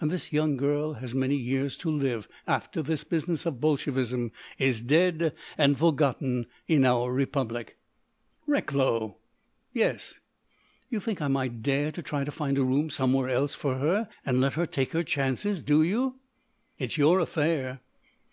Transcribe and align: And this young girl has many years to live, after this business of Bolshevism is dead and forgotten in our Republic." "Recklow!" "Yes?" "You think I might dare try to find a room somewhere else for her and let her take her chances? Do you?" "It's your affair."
And 0.00 0.10
this 0.10 0.32
young 0.32 0.56
girl 0.56 0.94
has 0.94 1.14
many 1.14 1.36
years 1.36 1.76
to 1.76 1.90
live, 1.92 2.26
after 2.44 2.82
this 2.82 3.04
business 3.04 3.46
of 3.46 3.60
Bolshevism 3.60 4.32
is 4.58 4.82
dead 4.82 5.32
and 5.56 5.78
forgotten 5.78 6.46
in 6.66 6.84
our 6.84 7.12
Republic." 7.12 7.78
"Recklow!" 8.48 9.18
"Yes?" 9.72 10.14
"You 10.88 10.98
think 10.98 11.22
I 11.22 11.28
might 11.28 11.62
dare 11.62 11.92
try 11.92 12.24
to 12.24 12.32
find 12.32 12.58
a 12.58 12.64
room 12.64 12.90
somewhere 12.90 13.28
else 13.28 13.54
for 13.54 13.76
her 13.78 14.08
and 14.26 14.40
let 14.40 14.54
her 14.54 14.66
take 14.66 14.90
her 14.92 15.04
chances? 15.04 15.62
Do 15.62 15.84
you?" 15.84 16.18
"It's 16.76 16.98
your 16.98 17.20
affair." 17.20 17.78